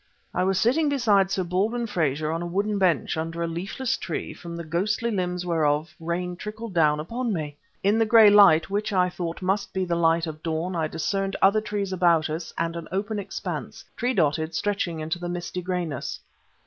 [0.33, 4.33] ..."I was sitting beside Sir Baldwin Frazer on a wooden bench, under a leafless tree,
[4.33, 7.55] from the ghostly limbs whereof rain trickled down upon me!
[7.83, 11.35] In the gray light, which, I thought, must be the light of dawn, I discerned
[11.39, 16.19] other trees about us and an open expanse, tree dotted, stretching into the misty grayness.